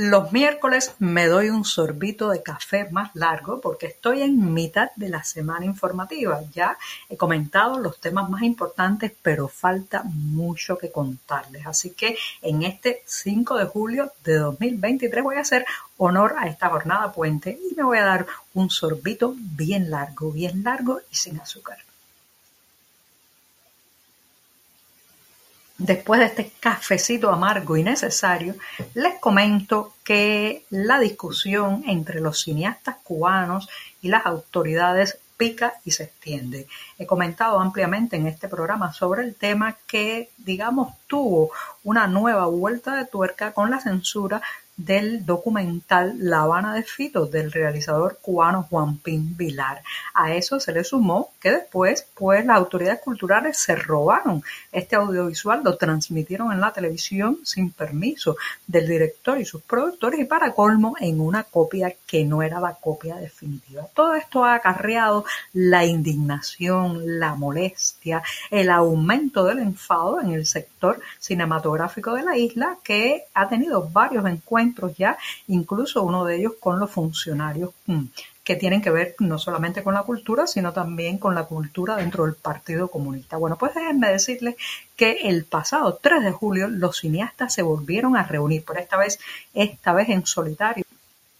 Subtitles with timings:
[0.00, 5.08] Los miércoles me doy un sorbito de café más largo porque estoy en mitad de
[5.08, 6.40] la semana informativa.
[6.54, 11.66] Ya he comentado los temas más importantes, pero falta mucho que contarles.
[11.66, 15.66] Así que en este 5 de julio de 2023 voy a hacer
[15.96, 20.62] honor a esta jornada puente y me voy a dar un sorbito bien largo, bien
[20.62, 21.87] largo y sin azúcar.
[25.78, 28.56] Después de este cafecito amargo y necesario,
[28.94, 33.68] les comento que la discusión entre los cineastas cubanos
[34.02, 36.66] y las autoridades pica y se extiende.
[36.98, 41.52] He comentado ampliamente en este programa sobre el tema que, digamos, tuvo
[41.84, 44.42] una nueva vuelta de tuerca con la censura
[44.78, 49.82] del documental La Habana de Fito del realizador cubano Juan Pin Vilar.
[50.14, 55.62] A eso se le sumó que después pues las autoridades culturales se robaron este audiovisual,
[55.64, 60.94] lo transmitieron en la televisión sin permiso del director y sus productores y para colmo
[61.00, 63.86] en una copia que no era la copia definitiva.
[63.92, 71.00] Todo esto ha acarreado la indignación, la molestia, el aumento del enfado en el sector
[71.18, 76.78] cinematográfico de la isla que ha tenido varios encuentros ya, incluso uno de ellos con
[76.78, 78.04] los funcionarios mm,
[78.44, 82.24] que tienen que ver no solamente con la cultura, sino también con la cultura dentro
[82.24, 83.36] del Partido Comunista.
[83.36, 84.56] Bueno, pues déjenme decirles
[84.96, 89.18] que el pasado 3 de julio los cineastas se volvieron a reunir, por esta vez,
[89.52, 90.84] esta vez en solitario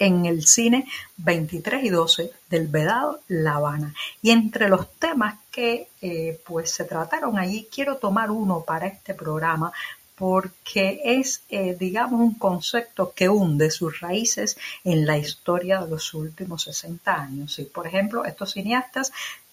[0.00, 0.86] en el cine
[1.18, 3.94] 23 y 12 del Vedado La Habana.
[4.22, 9.14] Y entre los temas que eh, pues se trataron allí, quiero tomar uno para este
[9.14, 9.72] programa
[10.20, 16.12] porque es, eh, digamos, un concepto que hunde sus raíces en la historia de los
[16.12, 17.58] últimos 60 años.
[17.58, 19.12] Y, por ejemplo, estos cineastas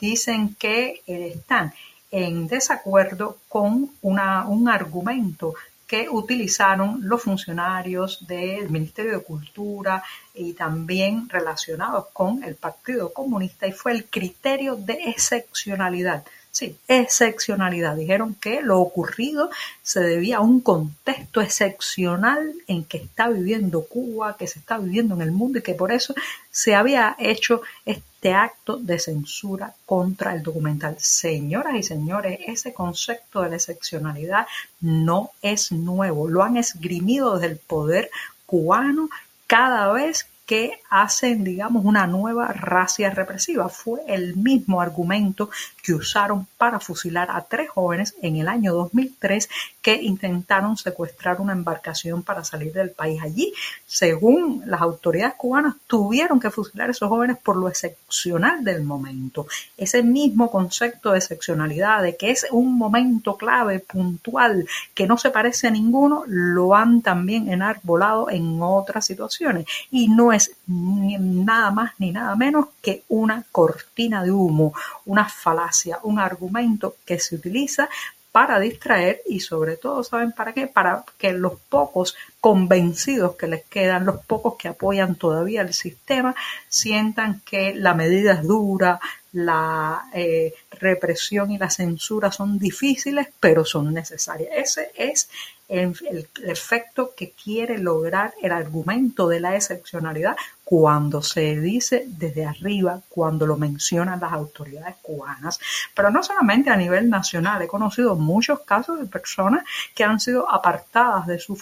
[0.00, 1.72] dicen que eh, están
[2.10, 5.54] en desacuerdo con una, un argumento
[5.86, 10.02] que utilizaron los funcionarios del Ministerio de Cultura
[10.34, 17.96] y también relacionados con el Partido Comunista y fue el criterio de excepcionalidad Sí, excepcionalidad.
[17.96, 19.50] Dijeron que lo ocurrido
[19.82, 25.14] se debía a un contexto excepcional en que está viviendo Cuba, que se está viviendo
[25.14, 26.14] en el mundo y que por eso
[26.50, 30.96] se había hecho este acto de censura contra el documental.
[30.98, 34.46] Señoras y señores, ese concepto de la excepcionalidad
[34.80, 36.28] no es nuevo.
[36.28, 38.10] Lo han esgrimido desde el poder
[38.46, 39.10] cubano
[39.46, 43.68] cada vez que hacen, digamos, una nueva racia represiva.
[43.68, 45.50] Fue el mismo argumento
[45.82, 49.46] que usaron para fusilar a tres jóvenes en el año 2003
[49.82, 53.20] que intentaron secuestrar una embarcación para salir del país.
[53.22, 53.52] Allí,
[53.84, 59.46] según las autoridades cubanas, tuvieron que fusilar a esos jóvenes por lo excepcional del momento.
[59.76, 65.28] Ese mismo concepto de excepcionalidad, de que es un momento clave, puntual, que no se
[65.28, 69.66] parece a ninguno, lo han también enarbolado en otras situaciones.
[69.90, 74.72] Y no es nada más ni nada menos que una cortina de humo,
[75.06, 77.88] una falacia, un argumento que se utiliza
[78.32, 80.66] para distraer y sobre todo, ¿saben para qué?
[80.66, 82.14] Para que los pocos
[82.48, 86.34] convencidos que les quedan, los pocos que apoyan todavía el sistema,
[86.66, 88.98] sientan que la medida es dura,
[89.32, 94.48] la eh, represión y la censura son difíciles, pero son necesarias.
[94.54, 95.28] Ese es
[95.68, 100.34] el, el, efecto que quiere lograr el argumento de la excepcionalidad
[100.64, 105.60] cuando se dice desde arriba, cuando lo mencionan las autoridades cubanas.
[105.94, 110.50] Pero no solamente a nivel nacional, he conocido muchos casos de personas que han sido
[110.50, 111.58] apartadas de sus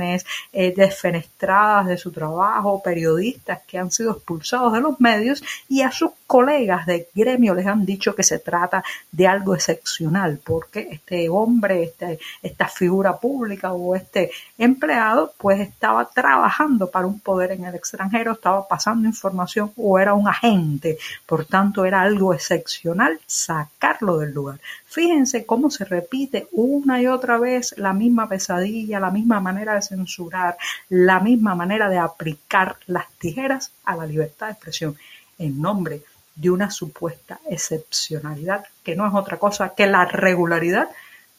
[0.00, 5.90] eh, desfenestradas de su trabajo, periodistas que han sido expulsados de los medios y a
[5.90, 11.26] sus colegas de gremio les han dicho que se trata de algo excepcional porque este
[11.30, 17.64] hombre, este, esta figura pública o este empleado pues estaba trabajando para un poder en
[17.64, 24.18] el extranjero, estaba pasando información o era un agente, por tanto era algo excepcional sacarlo
[24.18, 24.60] del lugar.
[24.86, 29.82] Fíjense cómo se repite una y otra vez la misma pesadilla, la misma manera de
[29.82, 30.58] censurar,
[30.90, 34.94] la misma manera de aplicar las tijeras a la libertad de expresión
[35.38, 36.02] en nombre
[36.38, 40.88] de una supuesta excepcionalidad que no es otra cosa que la regularidad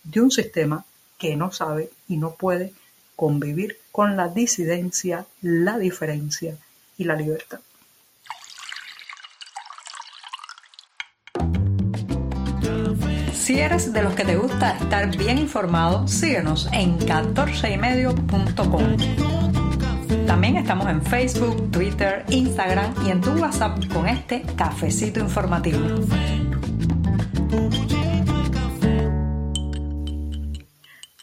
[0.04, 0.84] de un sistema
[1.18, 2.74] que no sabe y no puede
[3.16, 6.56] convivir con la disidencia, la diferencia
[6.98, 7.60] y la libertad.
[13.34, 19.79] Si eres de los que te gusta estar bien informado, síguenos en 14ymedio.com.
[20.26, 25.80] También estamos en Facebook, Twitter, Instagram y en tu WhatsApp con este cafecito informativo.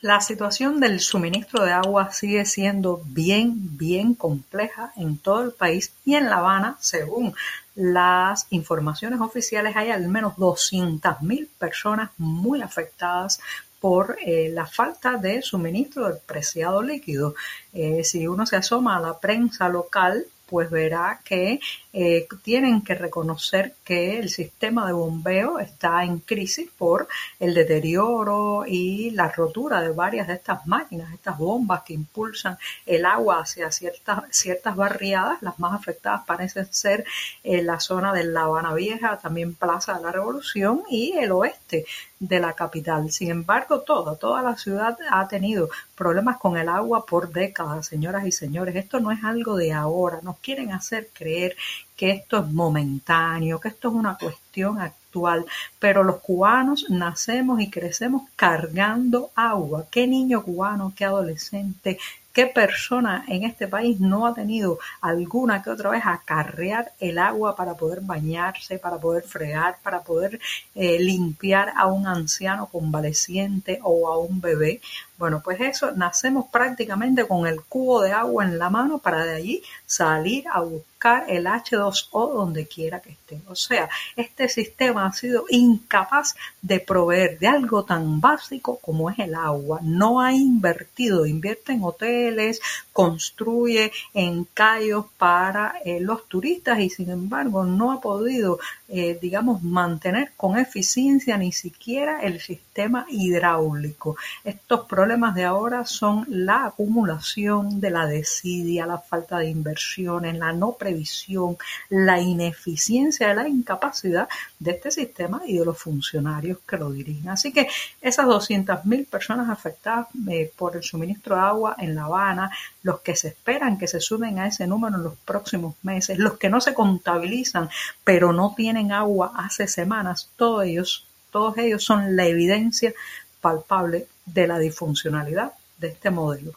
[0.02, 5.92] La situación del suministro de agua sigue siendo bien, bien compleja en todo el país
[6.04, 7.34] y en La Habana, según
[7.74, 13.40] las informaciones oficiales, hay al menos 200.000 personas muy afectadas
[13.80, 17.34] por eh, la falta de suministro del preciado líquido.
[17.72, 21.60] Eh, si uno se asoma a la prensa local, pues verá que
[21.98, 27.08] eh, tienen que reconocer que el sistema de bombeo está en crisis por
[27.40, 33.06] el deterioro y la rotura de varias de estas máquinas, estas bombas que impulsan el
[33.06, 35.40] agua hacia ciertas, ciertas barriadas.
[35.40, 37.06] Las más afectadas parecen ser
[37.42, 41.86] en la zona de La Habana Vieja, también Plaza de la Revolución y el oeste
[42.18, 43.10] de la capital.
[43.10, 48.26] Sin embargo, toda, toda la ciudad ha tenido problemas con el agua por décadas, señoras
[48.26, 48.76] y señores.
[48.76, 50.20] Esto no es algo de ahora.
[50.22, 51.56] Nos quieren hacer creer
[51.96, 55.46] que esto es momentáneo, que esto es una cuestión actual,
[55.78, 59.86] pero los cubanos nacemos y crecemos cargando agua.
[59.90, 61.98] ¿Qué niño cubano, qué adolescente,
[62.36, 67.56] ¿Qué persona en este país no ha tenido alguna que otra vez acarrear el agua
[67.56, 70.38] para poder bañarse, para poder fregar, para poder
[70.74, 74.82] eh, limpiar a un anciano convaleciente o a un bebé?
[75.18, 79.34] Bueno, pues eso, nacemos prácticamente con el cubo de agua en la mano para de
[79.34, 80.96] allí salir a buscar
[81.28, 83.40] el H2O donde quiera que esté.
[83.48, 89.18] O sea, este sistema ha sido incapaz de proveer de algo tan básico como es
[89.18, 89.80] el agua.
[89.82, 92.60] No ha invertido, invierte en hoteles,
[92.92, 98.58] construye en callos para eh, los turistas y sin embargo no ha podido,
[98.88, 104.16] eh, digamos, mantener con eficiencia ni siquiera el sistema hidráulico.
[104.44, 110.52] Estos problemas de ahora son la acumulación de la desidia, la falta de inversiones, la
[110.52, 111.56] no previsión,
[111.88, 114.28] la ineficiencia, la incapacidad
[114.58, 117.30] de este sistema y de los funcionarios que lo dirigen.
[117.30, 117.68] Así que
[118.00, 122.50] esas 200.000 personas afectadas eh, por el suministro de agua en La Habana,
[122.82, 126.38] los que se esperan que se suben a ese número en los próximos meses, los
[126.38, 127.68] que no se contabilizan
[128.04, 132.92] pero no tienen agua hace semanas, todos ellos, todos ellos son la evidencia
[133.40, 136.52] palpable de la disfuncionalidad de este modelo.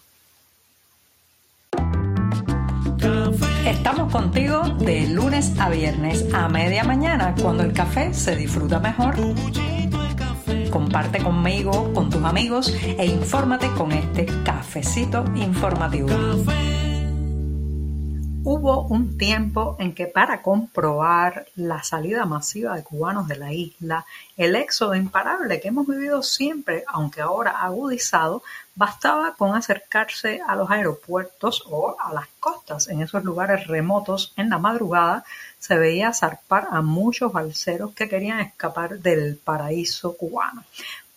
[3.66, 9.16] Estamos contigo de lunes a viernes a media mañana cuando el café se disfruta mejor.
[10.70, 16.10] Comparte conmigo, con tus amigos e infórmate con este cafecito informativo.
[18.52, 24.08] Hubo un tiempo en que para comprobar la salida masiva de cubanos de la isla,
[24.38, 28.42] el éxodo imparable que hemos vivido siempre, aunque ahora agudizado,
[28.74, 32.88] bastaba con acercarse a los aeropuertos o a las costas.
[32.88, 35.24] En esos lugares remotos, en la madrugada,
[35.60, 40.64] se veía zarpar a muchos balseros que querían escapar del paraíso cubano.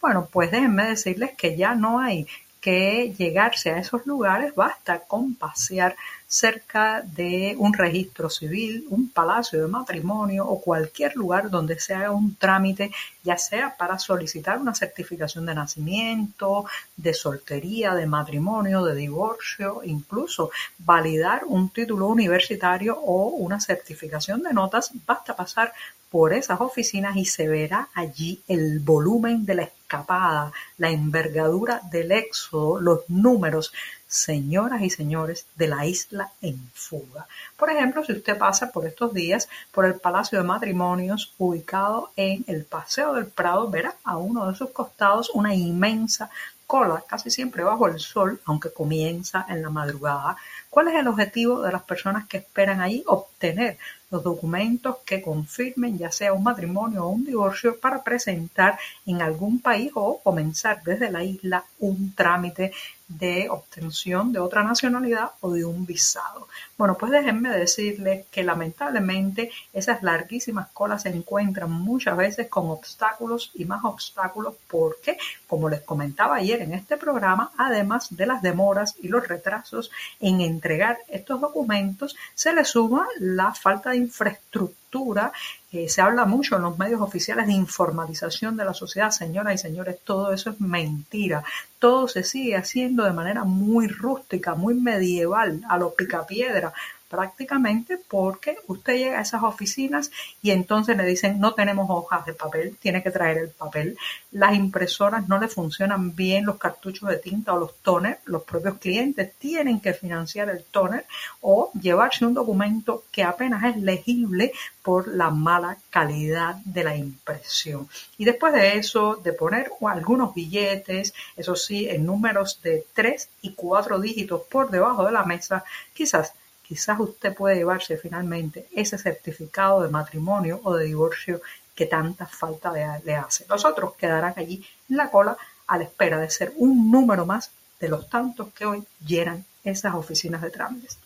[0.02, 2.26] Bueno, pues déjenme decirles que ya no hay
[2.62, 5.96] que llegarse a esos lugares, basta con pasear
[6.32, 12.36] cerca de un registro civil, un palacio de matrimonio o cualquier lugar donde se un
[12.36, 12.90] trámite,
[13.22, 16.64] ya sea para solicitar una certificación de nacimiento,
[16.96, 24.54] de soltería, de matrimonio, de divorcio, incluso validar un título universitario o una certificación de
[24.54, 25.74] notas, basta pasar
[26.10, 32.10] por esas oficinas y se verá allí el volumen de la escapada, la envergadura del
[32.12, 33.72] éxodo, los números
[34.12, 37.26] señoras y señores de la isla en fuga.
[37.56, 42.44] Por ejemplo, si usted pasa por estos días por el Palacio de Matrimonios ubicado en
[42.46, 46.30] el Paseo del Prado, verá a uno de sus costados una inmensa
[46.66, 50.36] cola, casi siempre bajo el sol, aunque comienza en la madrugada.
[50.70, 53.02] ¿Cuál es el objetivo de las personas que esperan ahí?
[53.06, 53.78] Obtener
[54.10, 59.60] los documentos que confirmen ya sea un matrimonio o un divorcio para presentar en algún
[59.60, 62.72] país o comenzar desde la isla un trámite
[63.08, 66.48] de obtención de otra nacionalidad o de un visado.
[66.76, 73.50] Bueno, pues déjenme decirles que lamentablemente esas larguísimas colas se encuentran muchas veces con obstáculos
[73.54, 78.94] y más obstáculos porque, como les comentaba ayer en este programa, además de las demoras
[79.00, 79.90] y los retrasos
[80.20, 85.32] en entregar estos documentos, se le suma la falta de infraestructura
[85.72, 89.58] eh, se habla mucho en los medios oficiales de informalización de la sociedad, señoras y
[89.58, 91.42] señores, todo eso es mentira.
[91.78, 96.74] Todo se sigue haciendo de manera muy rústica, muy medieval, a lo picapiedra,
[97.12, 102.32] prácticamente porque usted llega a esas oficinas y entonces le dicen no tenemos hojas de
[102.32, 103.98] papel, tiene que traer el papel,
[104.30, 108.78] las impresoras no le funcionan bien, los cartuchos de tinta o los toners, los propios
[108.78, 111.04] clientes tienen que financiar el toner
[111.42, 114.50] o llevarse un documento que apenas es legible
[114.82, 117.90] por la mala calidad de la impresión.
[118.16, 123.52] Y después de eso, de poner algunos billetes, eso sí, en números de 3 y
[123.52, 126.32] 4 dígitos por debajo de la mesa, quizás
[126.72, 131.42] quizás usted puede llevarse finalmente ese certificado de matrimonio o de divorcio
[131.74, 133.44] que tanta falta le hace.
[133.46, 135.36] Los otros quedarán allí en la cola
[135.66, 139.94] a la espera de ser un número más de los tantos que hoy llenan esas
[139.94, 140.96] oficinas de trámites.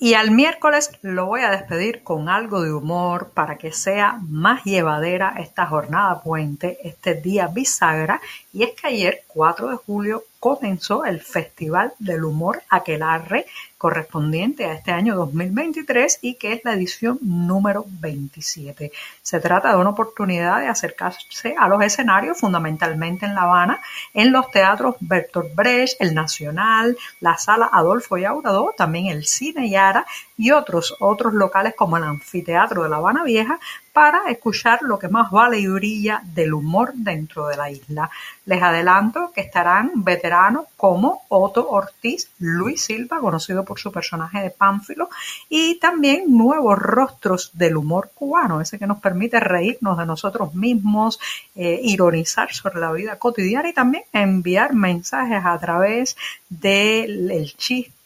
[0.00, 4.62] Y al miércoles lo voy a despedir con algo de humor para que sea más
[4.64, 8.20] llevadera esta jornada puente, este día bisagra.
[8.52, 14.72] Y es que ayer, 4 de julio, comenzó el Festival del Humor Aquelarre correspondiente a
[14.72, 18.92] este año 2023 y que es la edición número 27.
[19.22, 23.80] Se trata de una oportunidad de acercarse a los escenarios, fundamentalmente en La Habana,
[24.14, 30.06] en los teatros Bertolt Brecht, el Nacional, la Sala Adolfo Yauradó, también el Cine Yara
[30.38, 33.58] y otros, otros locales como el Anfiteatro de La Habana Vieja,
[33.92, 38.08] para escuchar lo que más vale y brilla del humor dentro de la isla.
[38.46, 44.50] Les adelanto que estarán veteranos como Otto Ortiz, Luis Silva, conocido por su personaje de
[44.50, 45.08] Pánfilo,
[45.48, 51.18] y también nuevos rostros del humor cubano, ese que nos permite reírnos de nosotros mismos,
[51.56, 56.16] eh, ironizar sobre la vida cotidiana y también enviar mensajes a través
[56.48, 57.32] del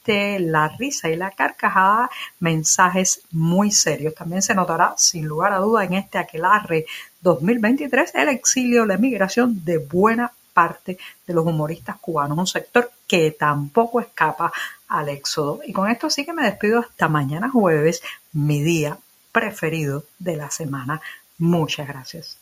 [0.02, 4.14] chiste la risa y la carcajada, mensajes muy serios.
[4.14, 6.86] También se notará, sin lugar a duda, en este aquelarre
[7.20, 13.30] 2023, el exilio, la emigración de buena parte de los humoristas cubanos, un sector que
[13.30, 14.52] tampoco escapa
[14.88, 15.60] al éxodo.
[15.66, 18.98] Y con esto sí que me despido hasta mañana jueves, mi día
[19.30, 21.00] preferido de la semana.
[21.38, 22.41] Muchas gracias.